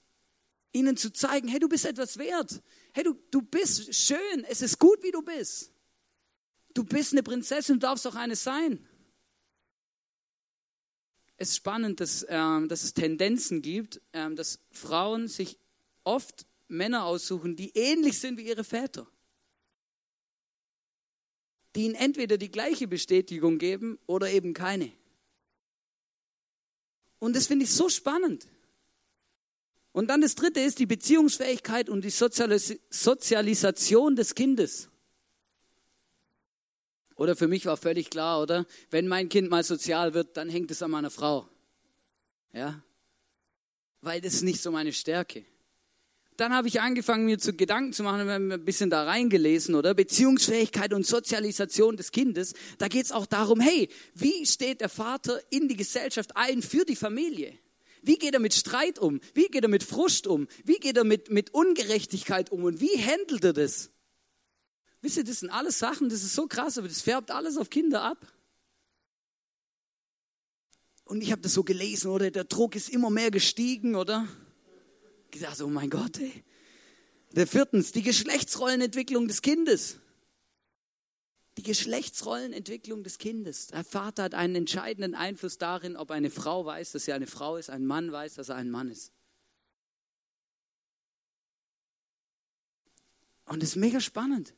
[0.72, 2.60] Ihnen zu zeigen, hey, du bist etwas wert
[2.94, 5.72] hey, du, du bist schön, es ist gut, wie du bist.
[6.72, 8.84] Du bist eine Prinzessin, du darfst auch eine sein.
[11.36, 15.58] Es ist spannend, dass, ähm, dass es Tendenzen gibt, ähm, dass Frauen sich
[16.04, 19.06] oft Männer aussuchen, die ähnlich sind wie ihre Väter.
[21.74, 24.92] Die ihnen entweder die gleiche Bestätigung geben oder eben keine.
[27.18, 28.46] Und das finde ich so spannend.
[29.92, 34.88] Und dann das dritte ist die Beziehungsfähigkeit und die Sozialis Sozialisation des Kindes.
[37.16, 38.66] Oder für mich war völlig klar, oder?
[38.90, 41.48] Wenn mein Kind mal sozial wird, dann hängt es an meiner Frau.
[42.52, 42.82] Ja?
[44.00, 45.46] Weil das ist nicht so meine Stärke.
[46.36, 49.94] Dann habe ich angefangen, mir zu Gedanken zu machen, ein bisschen da reingelesen, oder?
[49.94, 52.54] Beziehungsfähigkeit und Sozialisation des Kindes.
[52.78, 56.84] Da geht es auch darum, hey, wie steht der Vater in die Gesellschaft ein für
[56.84, 57.56] die Familie?
[58.02, 59.20] Wie geht er mit Streit um?
[59.32, 60.48] Wie geht er mit Frust um?
[60.64, 62.64] Wie geht er mit, mit Ungerechtigkeit um?
[62.64, 63.90] Und wie handelt er das?
[65.00, 67.70] Wisst ihr, das sind alles Sachen, das ist so krass, aber das färbt alles auf
[67.70, 68.26] Kinder ab.
[71.04, 72.30] Und ich habe das so gelesen, oder?
[72.30, 74.26] Der Druck ist immer mehr gestiegen, oder?
[75.40, 76.44] Dachte, oh mein Gott, ey.
[77.32, 79.98] Der viertens, die Geschlechtsrollenentwicklung des Kindes.
[81.56, 83.68] Die Geschlechtsrollenentwicklung des Kindes.
[83.68, 87.56] Der Vater hat einen entscheidenden Einfluss darin, ob eine Frau weiß, dass sie eine Frau
[87.56, 89.12] ist, ein Mann weiß, dass er ein Mann ist.
[93.46, 94.54] Und das ist mega spannend.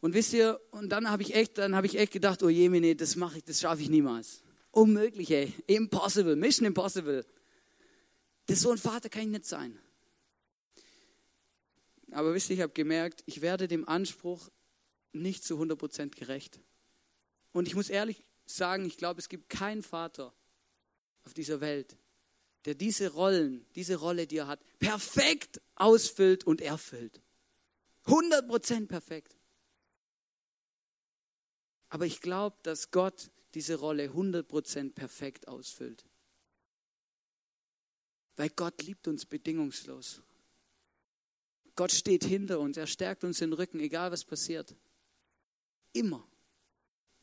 [0.00, 2.94] Und wisst ihr, und dann habe ich echt, dann habe ich echt gedacht, oh Jemine,
[2.94, 4.42] das mache ich, das schaffe ich niemals.
[4.70, 5.52] Unmöglich, ey.
[5.66, 7.26] Impossible, Mission Impossible.
[8.48, 9.78] Das so ein Vater kann ich nicht sein.
[12.10, 14.48] Aber wisst ihr, ich habe gemerkt, ich werde dem Anspruch
[15.12, 16.58] nicht zu 100% gerecht.
[17.52, 20.34] Und ich muss ehrlich sagen, ich glaube, es gibt keinen Vater
[21.24, 21.98] auf dieser Welt,
[22.64, 27.20] der diese Rollen, diese Rolle, die er hat, perfekt ausfüllt und erfüllt.
[28.06, 29.36] 100% perfekt.
[31.90, 36.07] Aber ich glaube, dass Gott diese Rolle 100% perfekt ausfüllt.
[38.38, 40.22] Weil Gott liebt uns bedingungslos.
[41.74, 44.76] Gott steht hinter uns, er stärkt uns den Rücken, egal was passiert.
[45.92, 46.24] Immer.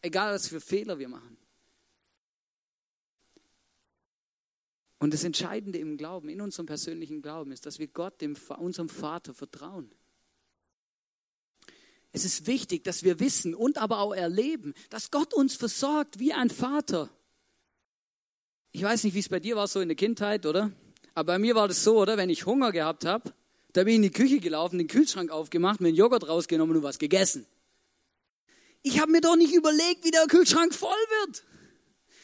[0.02, 1.38] Egal was für Fehler wir machen.
[5.00, 8.90] Und das Entscheidende im Glauben, in unserem persönlichen Glauben, ist, dass wir Gott, dem, unserem
[8.90, 9.90] Vater, vertrauen.
[12.12, 16.34] Es ist wichtig, dass wir wissen und aber auch erleben, dass Gott uns versorgt wie
[16.34, 17.10] ein Vater.
[18.74, 20.74] Ich weiß nicht, wie es bei dir war, so in der Kindheit, oder?
[21.16, 22.18] Aber bei mir war das so, oder?
[22.18, 23.34] Wenn ich Hunger gehabt habe,
[23.74, 26.84] da bin ich in die Küche gelaufen, den Kühlschrank aufgemacht, mir einen Joghurt rausgenommen und
[26.84, 27.48] was gegessen.
[28.84, 31.44] Ich habe mir doch nicht überlegt, wie der Kühlschrank voll wird.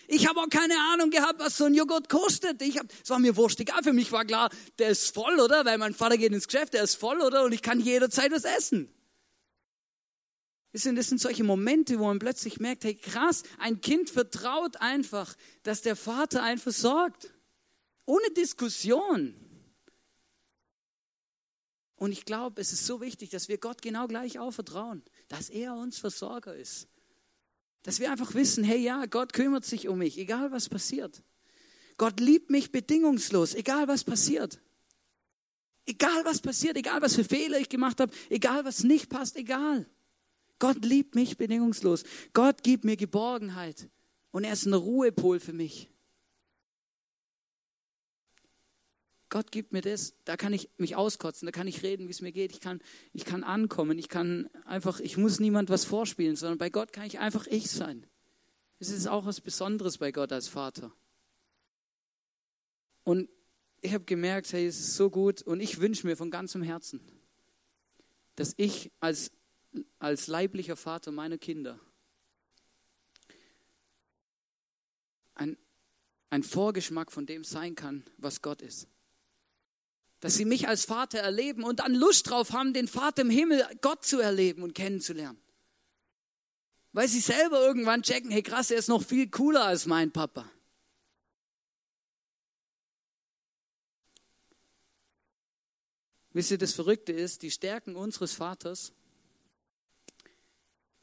[0.08, 2.62] Ich habe auch keine Ahnung gehabt, was so ein Joghurt kostet.
[2.62, 3.82] Ich hab, es war mir wurscht egal.
[3.82, 5.64] Für mich war klar, der ist voll, oder?
[5.64, 7.46] Weil mein Vater geht ins Geschäft, der ist voll, oder?
[7.46, 8.94] Und ich kann jederzeit was essen.
[10.74, 14.78] Das sind, das sind solche Momente, wo man plötzlich merkt, hey krass, ein Kind vertraut
[14.78, 17.32] einfach, dass der Vater einen versorgt.
[18.12, 19.34] Ohne Diskussion.
[21.96, 25.50] Und ich glaube, es ist so wichtig, dass wir Gott genau gleich auch vertrauen, dass
[25.50, 26.90] er uns Versorger ist.
[27.84, 31.24] Dass wir einfach wissen, hey ja, Gott kümmert sich um mich, egal was passiert.
[31.96, 34.60] Gott liebt mich bedingungslos, egal was passiert.
[35.86, 39.90] Egal was passiert, egal was für Fehler ich gemacht habe, egal was nicht passt, egal.
[40.60, 42.04] Gott liebt mich bedingungslos.
[42.34, 43.90] Gott gibt mir Geborgenheit.
[44.32, 45.88] Und er ist ein Ruhepol für mich.
[49.32, 52.22] Gott gibt mir das, da kann ich mich auskotzen, da kann ich reden, wie es
[52.22, 52.82] mir geht, ich kann,
[53.14, 57.06] ich kann ankommen, ich kann einfach, ich muss niemand was vorspielen, sondern bei Gott kann
[57.06, 58.06] ich einfach ich sein.
[58.80, 60.92] Es ist auch was Besonderes bei Gott als Vater.
[63.04, 63.30] Und
[63.80, 67.02] ich habe gemerkt, hey, es ist so gut und ich wünsche mir von ganzem Herzen,
[68.36, 69.32] dass ich als
[70.00, 71.80] als leiblicher Vater meiner Kinder
[75.36, 75.58] ein,
[76.30, 78.91] ein Vorgeschmack von dem sein kann, was Gott ist.
[80.22, 83.68] Dass sie mich als Vater erleben und dann Lust drauf haben, den Vater im Himmel,
[83.82, 85.42] Gott zu erleben und kennenzulernen.
[86.94, 90.50] Weil sie selber irgendwann checken, hey krass, er ist noch viel cooler als mein Papa.
[96.34, 98.94] Wisst ihr, das Verrückte ist, die Stärken unseres Vaters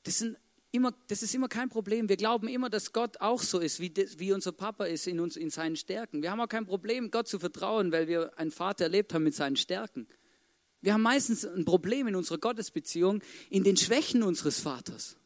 [0.09, 0.39] das, sind
[0.71, 2.09] immer, das ist immer kein Problem.
[2.09, 5.37] Wir glauben immer, dass Gott auch so ist, wie, wie unser Papa ist in, uns,
[5.37, 6.23] in seinen Stärken.
[6.23, 9.35] Wir haben auch kein Problem, Gott zu vertrauen, weil wir einen Vater erlebt haben mit
[9.35, 10.07] seinen Stärken.
[10.81, 15.17] Wir haben meistens ein Problem in unserer Gottesbeziehung in den Schwächen unseres Vaters.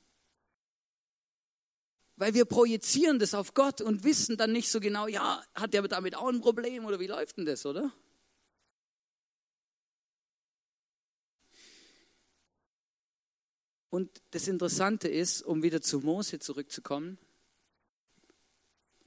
[2.16, 5.82] Weil wir projizieren das auf Gott und wissen dann nicht so genau, ja, hat der
[5.82, 7.92] damit auch ein Problem oder wie läuft denn das, oder?
[13.92, 17.18] Und das Interessante ist, um wieder zu Mose zurückzukommen,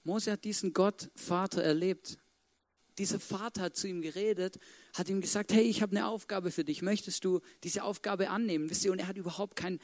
[0.04, 2.20] Mose hat diesen Gott, Vater, erlebt.
[3.00, 4.60] Dieser Vater hat zu ihm geredet,
[4.94, 8.70] hat ihm gesagt, hey, ich habe eine Aufgabe für dich, möchtest du diese Aufgabe annehmen?
[8.70, 9.80] Wisst ihr, und er hat überhaupt kein,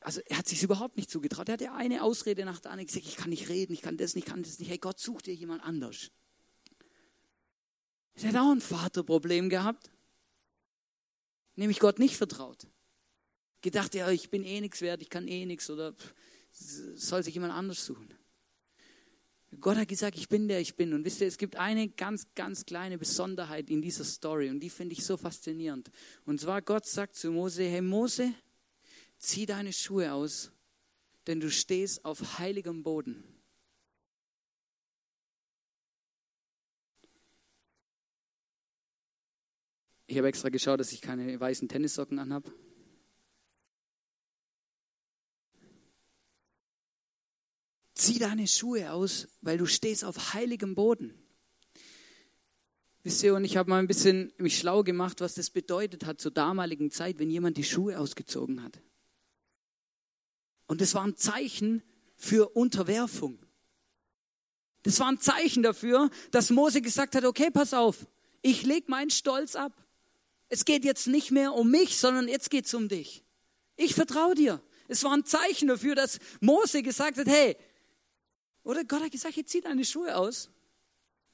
[0.00, 1.48] also er hat sich überhaupt nicht zugetraut.
[1.48, 4.14] Er hatte eine Ausrede nach der anderen gesagt, ich kann nicht reden, ich kann das
[4.14, 4.70] nicht, ich kann das nicht.
[4.70, 6.10] Hey, Gott sucht dir jemand anders.
[8.16, 9.90] Er hat auch ein Vaterproblem gehabt,
[11.56, 12.66] nämlich Gott nicht vertraut.
[13.62, 15.94] Gedacht, ja, ich bin eh nichts wert, ich kann eh nichts oder
[16.50, 18.12] soll sich jemand anders suchen.
[19.60, 20.94] Gott hat gesagt, ich bin der, ich bin.
[20.94, 24.70] Und wisst ihr, es gibt eine ganz, ganz kleine Besonderheit in dieser Story und die
[24.70, 25.90] finde ich so faszinierend.
[26.24, 28.32] Und zwar, Gott sagt zu Mose, hey Mose,
[29.18, 30.50] zieh deine Schuhe aus,
[31.26, 33.24] denn du stehst auf heiligem Boden.
[40.06, 42.52] Ich habe extra geschaut, dass ich keine weißen Tennissocken anhabe.
[48.02, 51.14] Zieh deine Schuhe aus, weil du stehst auf heiligem Boden.
[53.04, 56.20] Wisst ihr, und ich habe mal ein bisschen mich schlau gemacht, was das bedeutet hat
[56.20, 58.80] zur damaligen Zeit, wenn jemand die Schuhe ausgezogen hat.
[60.66, 61.80] Und das war ein Zeichen
[62.16, 63.38] für Unterwerfung.
[64.82, 68.08] Das war ein Zeichen dafür, dass Mose gesagt hat, okay, pass auf,
[68.40, 69.80] ich lege meinen Stolz ab.
[70.48, 73.22] Es geht jetzt nicht mehr um mich, sondern jetzt geht es um dich.
[73.76, 74.60] Ich vertraue dir.
[74.88, 77.56] Es war ein Zeichen dafür, dass Mose gesagt hat, hey,
[78.64, 80.50] oder Gott hat gesagt, jetzt zieh deine Schuhe aus.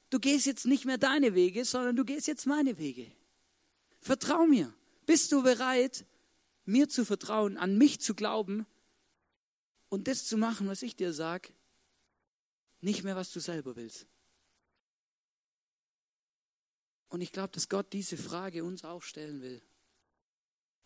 [0.09, 3.11] Du gehst jetzt nicht mehr deine Wege, sondern du gehst jetzt meine Wege.
[4.01, 4.73] Vertrau mir.
[5.05, 6.05] Bist du bereit,
[6.65, 8.65] mir zu vertrauen, an mich zu glauben
[9.89, 11.49] und das zu machen, was ich dir sage?
[12.81, 14.07] Nicht mehr, was du selber willst.
[17.09, 19.61] Und ich glaube, dass Gott diese Frage uns auch stellen will.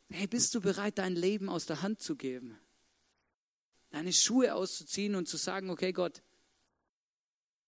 [0.09, 2.57] Hey, bist du bereit, dein Leben aus der Hand zu geben?
[3.89, 6.21] Deine Schuhe auszuziehen und zu sagen, okay Gott,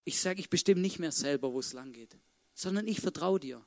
[0.06, 2.16] ich sage, ich bestimme nicht mehr selber, wo es lang geht,
[2.54, 3.66] sondern ich vertraue dir.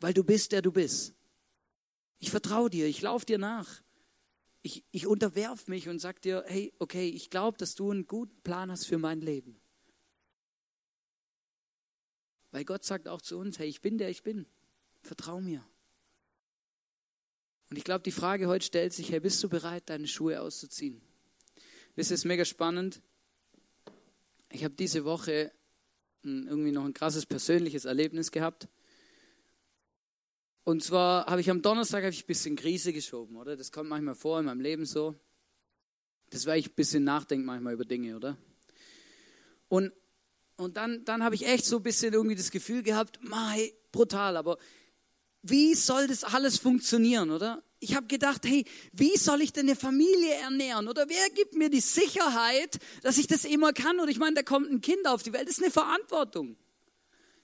[0.00, 1.14] Weil du bist, der du bist.
[2.18, 3.80] Ich vertraue dir, ich laufe dir nach.
[4.62, 8.42] Ich, ich unterwerf mich und sage dir, hey, okay, ich glaube, dass du einen guten
[8.42, 9.56] Plan hast für mein Leben.
[12.50, 14.46] Weil Gott sagt auch zu uns, hey, ich bin der ich bin.
[15.00, 15.64] Vertrau mir.
[17.70, 21.00] Und ich glaube, die Frage heute stellt sich, hey, bist du bereit, deine Schuhe auszuziehen?
[21.94, 23.00] Wisst ihr, es ist mega spannend.
[24.50, 25.52] Ich habe diese Woche
[26.22, 28.68] irgendwie noch ein krasses persönliches Erlebnis gehabt.
[30.64, 33.56] Und zwar habe ich am Donnerstag ich ein bisschen Krise geschoben, oder?
[33.56, 35.14] Das kommt manchmal vor in meinem Leben so.
[36.30, 38.36] Das weil ich ein bisschen nachdenke manchmal über Dinge, oder?
[39.68, 39.92] Und,
[40.56, 44.36] und dann, dann habe ich echt so ein bisschen irgendwie das Gefühl gehabt, mei, brutal,
[44.36, 44.58] aber
[45.42, 47.62] wie soll das alles funktionieren, oder?
[47.80, 50.88] Ich habe gedacht, hey, wie soll ich denn eine Familie ernähren?
[50.88, 54.00] Oder wer gibt mir die Sicherheit, dass ich das immer kann?
[54.00, 56.56] Oder ich meine, da kommt ein Kind auf die Welt, das ist eine Verantwortung.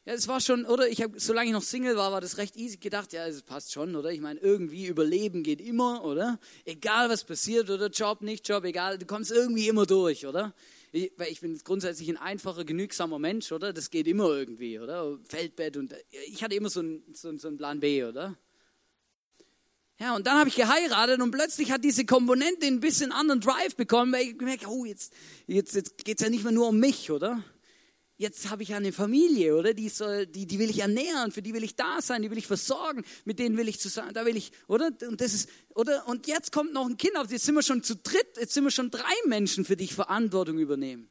[0.05, 2.57] Ja, es war schon, oder ich habe, solange ich noch Single war, war das recht
[2.57, 4.11] easy gedacht, ja, es passt schon, oder?
[4.11, 6.41] Ich meine, irgendwie überleben geht immer, oder?
[6.65, 10.55] Egal was passiert, oder Job, nicht Job, egal, du kommst irgendwie immer durch, oder?
[10.91, 13.73] Ich, weil ich bin grundsätzlich ein einfacher, genügsamer Mensch, oder?
[13.73, 15.21] Das geht immer irgendwie, oder?
[15.29, 15.95] Feldbett und
[16.27, 18.37] ich hatte immer so einen, so, so einen Plan B, oder?
[19.99, 23.77] Ja, und dann habe ich geheiratet und plötzlich hat diese Komponente ein bisschen anderen Drive
[23.77, 25.13] bekommen, weil ich gemerkt oh, jetzt,
[25.47, 27.45] jetzt, jetzt geht es ja nicht mehr nur um mich, oder?
[28.17, 29.75] Jetzt habe ich eine Familie, oder?
[29.75, 32.39] Die, soll, die, die will ich ernähren, für die will ich da sein, die will
[32.39, 34.93] ich versorgen, mit denen will ich zusammen, da will ich, oder?
[35.09, 36.07] Und das ist, oder?
[36.09, 38.65] Und jetzt kommt noch ein Kind auf, jetzt sind wir schon zu dritt, jetzt sind
[38.65, 41.09] wir schon drei Menschen, für die ich Verantwortung übernehmen.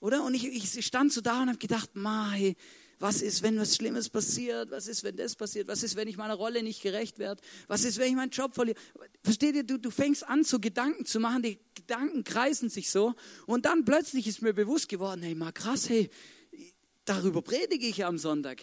[0.00, 0.22] Oder?
[0.24, 2.54] Und ich, ich stand so da und habe gedacht, Mai,
[2.98, 4.70] was ist, wenn was Schlimmes passiert?
[4.70, 5.68] Was ist, wenn das passiert?
[5.68, 7.42] Was ist, wenn ich meiner Rolle nicht gerecht werde?
[7.68, 8.78] Was ist, wenn ich meinen Job verliere?
[9.22, 13.14] Versteht ihr, du, du fängst an, so Gedanken zu machen, die Gedanken kreisen sich so.
[13.46, 16.08] Und dann plötzlich ist mir bewusst geworden, hey, mal krass, hey,
[17.04, 18.62] darüber predige ich am Sonntag.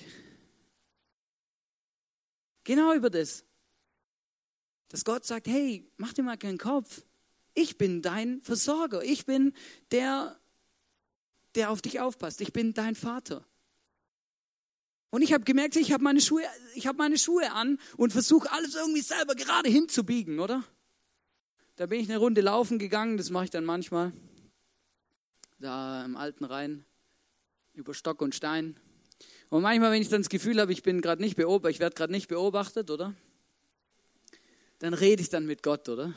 [2.64, 3.44] Genau über das.
[4.90, 7.04] Dass Gott sagt, hey, mach dir mal keinen Kopf.
[7.54, 9.04] Ich bin dein Versorger.
[9.04, 9.54] Ich bin
[9.92, 10.40] der,
[11.54, 12.42] der auf dich aufpasst.
[12.42, 13.46] Ich bin dein Vater.
[15.14, 16.42] Und ich habe gemerkt, ich habe meine Schuhe,
[16.88, 20.64] habe meine Schuhe an und versuche alles irgendwie selber gerade hinzubiegen, oder?
[21.76, 24.12] Da bin ich eine Runde laufen gegangen, das mache ich dann manchmal.
[25.60, 26.84] Da im alten Rhein
[27.74, 28.76] über Stock und Stein.
[29.50, 31.96] Und manchmal, wenn ich dann das Gefühl habe, ich bin gerade nicht beobachtet, ich werde
[31.96, 33.14] gerade nicht beobachtet, oder?
[34.80, 36.16] Dann rede ich dann mit Gott, oder?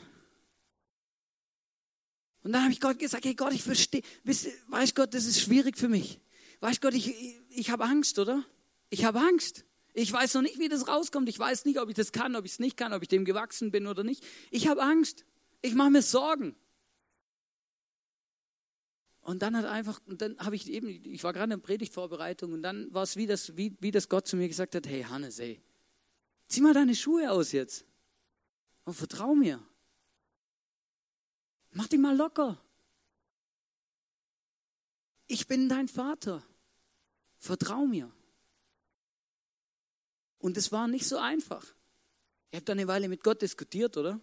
[2.41, 5.77] Und dann habe ich Gott gesagt, hey Gott, ich verstehe, weißt Gott, das ist schwierig
[5.77, 6.19] für mich.
[6.61, 7.13] Weißt Gott, ich,
[7.51, 8.43] ich habe Angst, oder?
[8.89, 9.65] Ich habe Angst.
[9.93, 11.27] Ich weiß noch nicht, wie das rauskommt.
[11.27, 13.25] Ich weiß nicht, ob ich das kann, ob ich es nicht kann, ob ich dem
[13.25, 14.23] gewachsen bin oder nicht.
[14.51, 15.25] Ich habe Angst.
[15.61, 16.55] Ich mache mir Sorgen.
[19.21, 22.61] Und dann hat einfach, und dann habe ich eben, ich war gerade in Predigtvorbereitung und
[22.61, 25.39] dann war es wie das, wie, wie das Gott zu mir gesagt hat, hey Hannes,
[25.39, 25.61] ey,
[26.47, 27.85] zieh mal deine Schuhe aus jetzt.
[28.85, 29.61] Und vertrau mir.
[31.71, 32.63] Mach dich mal locker.
[35.27, 36.41] Ich bin dein Vater.
[37.37, 38.09] Vertrau mir.
[40.39, 41.65] Und es war nicht so einfach.
[42.51, 44.19] Ihr habt eine Weile mit Gott diskutiert, oder?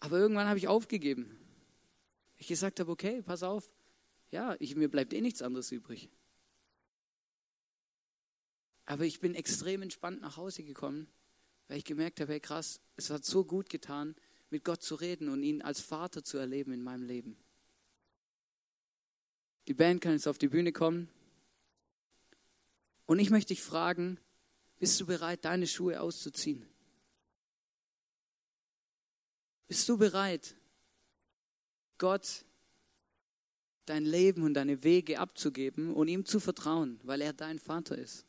[0.00, 1.38] Aber irgendwann habe ich aufgegeben.
[2.36, 3.70] Ich gesagt habe, okay, pass auf.
[4.30, 6.08] Ja, ich, mir bleibt eh nichts anderes übrig.
[8.86, 11.08] Aber ich bin extrem entspannt nach Hause gekommen,
[11.66, 14.14] weil ich gemerkt habe, hey krass, es hat so gut getan,
[14.50, 17.36] mit Gott zu reden und ihn als Vater zu erleben in meinem Leben.
[19.66, 21.10] Die Band kann jetzt auf die Bühne kommen.
[23.08, 24.20] Und ich möchte dich fragen,
[24.78, 26.68] bist du bereit, deine Schuhe auszuziehen?
[29.66, 30.54] Bist du bereit,
[31.96, 32.44] Gott
[33.86, 38.26] dein Leben und deine Wege abzugeben und ihm zu vertrauen, weil er dein Vater ist,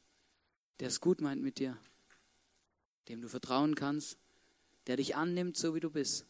[0.79, 1.77] der es gut meint mit dir,
[3.09, 4.17] dem du vertrauen kannst,
[4.87, 6.25] der dich annimmt, so wie du bist,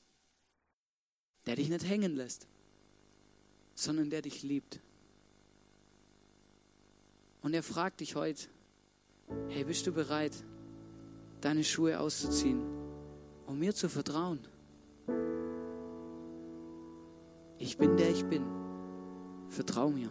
[1.46, 2.48] der dich nicht hängen lässt,
[3.76, 4.80] sondern der dich liebt.
[7.42, 8.48] Und er fragt dich heute,
[9.48, 10.34] hey, bist du bereit,
[11.42, 12.62] deine Schuhe auszuziehen,
[13.48, 14.40] um mir zu vertrauen?
[17.58, 18.44] Ich bin der ich bin.
[19.50, 20.10] Vertrau mir.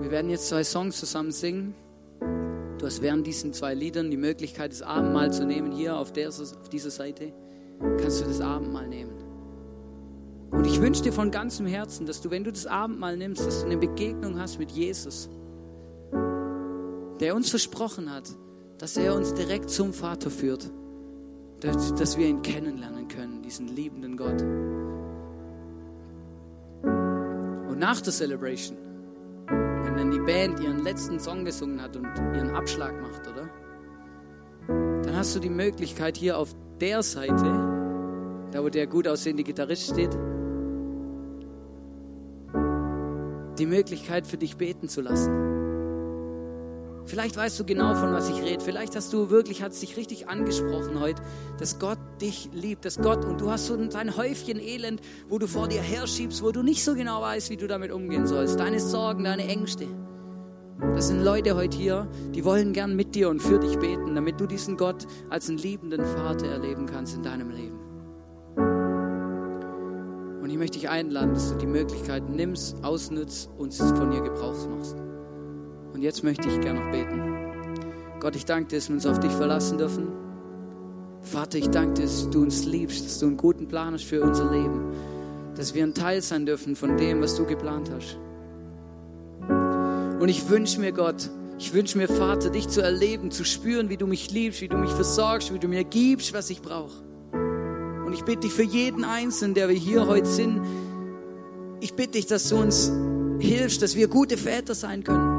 [0.00, 1.74] Wir werden jetzt zwei Songs zusammen singen.
[2.78, 5.72] Du hast während diesen zwei Liedern die Möglichkeit, das Abendmahl zu nehmen.
[5.72, 7.32] Hier auf, der, auf dieser Seite
[7.80, 9.15] kannst du das Abendmahl nehmen.
[10.56, 13.60] Und ich wünsche dir von ganzem Herzen, dass du, wenn du das Abendmahl nimmst, dass
[13.60, 15.28] du eine Begegnung hast mit Jesus,
[17.20, 18.30] der uns versprochen hat,
[18.78, 20.70] dass er uns direkt zum Vater führt,
[21.60, 24.40] dass wir ihn kennenlernen können, diesen liebenden Gott.
[27.68, 28.78] Und nach der Celebration,
[29.48, 33.48] wenn dann die Band ihren letzten Song gesungen hat und ihren Abschlag macht, oder?
[34.68, 39.92] Dann hast du die Möglichkeit hier auf der Seite, da wo der gut aussehende Gitarrist
[39.92, 40.16] steht,
[43.58, 45.56] die Möglichkeit für dich beten zu lassen.
[47.06, 48.62] Vielleicht weißt du genau, von was ich rede.
[48.62, 51.22] Vielleicht hast du wirklich, hat es dich richtig angesprochen heute,
[51.58, 55.46] dass Gott dich liebt, dass Gott, und du hast so ein Häufchen Elend, wo du
[55.46, 58.58] vor dir herschiebst, wo du nicht so genau weißt, wie du damit umgehen sollst.
[58.58, 59.86] Deine Sorgen, deine Ängste.
[60.94, 64.40] Das sind Leute heute hier, die wollen gern mit dir und für dich beten, damit
[64.40, 67.85] du diesen Gott als einen liebenden Vater erleben kannst in deinem Leben.
[70.46, 74.54] Und ich möchte dich einladen, dass du die Möglichkeit nimmst, ausnützt und von ihr Gebrauch
[74.68, 74.94] machst.
[75.92, 78.20] Und jetzt möchte ich gerne noch beten.
[78.20, 80.06] Gott, ich danke dir, dass wir uns auf dich verlassen dürfen.
[81.20, 84.22] Vater, ich danke dir, dass du uns liebst, dass du einen guten Plan hast für
[84.22, 84.92] unser Leben,
[85.56, 88.16] dass wir ein Teil sein dürfen von dem, was du geplant hast.
[90.20, 91.28] Und ich wünsche mir, Gott,
[91.58, 94.76] ich wünsche mir, Vater, dich zu erleben, zu spüren, wie du mich liebst, wie du
[94.76, 97.05] mich versorgst, wie du mir gibst, was ich brauche.
[98.16, 100.60] Ich bitte dich für jeden Einzelnen, der wir hier heute sind,
[101.80, 102.90] ich bitte dich, dass du uns
[103.38, 105.36] hilfst, dass wir gute Väter sein können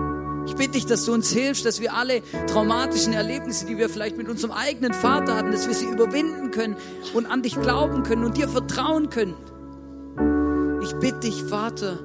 [0.47, 4.15] ich bitte dich, dass du uns hilfst, dass wir alle traumatischen Erlebnisse, die wir vielleicht
[4.17, 6.77] mit unserem eigenen Vater hatten, dass wir sie überwinden können
[7.13, 9.35] und an dich glauben können und dir vertrauen können.
[10.81, 11.99] Ich bitte dich, Vater,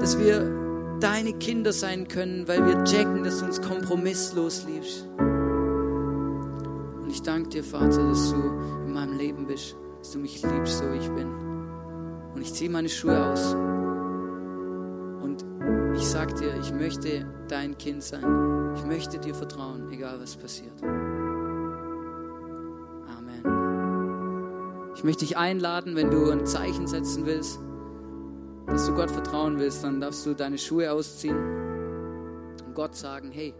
[0.00, 5.06] dass wir deine Kinder sein können, weil wir checken, dass du uns kompromisslos liebst.
[7.02, 8.36] Und ich danke dir, Vater, dass du
[8.84, 11.28] in meinem Leben bist, dass du mich liebst, so wie ich bin.
[12.34, 13.54] Und ich ziehe meine Schuhe aus
[16.00, 18.24] ich sag dir, ich möchte dein Kind sein.
[18.74, 20.82] Ich möchte dir vertrauen, egal was passiert.
[23.18, 23.44] Amen.
[24.94, 27.60] Ich möchte dich einladen, wenn du ein Zeichen setzen willst,
[28.66, 31.36] dass du Gott vertrauen willst, dann darfst du deine Schuhe ausziehen
[32.66, 33.54] und Gott sagen, hey,